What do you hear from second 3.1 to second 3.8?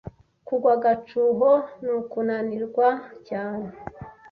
cyane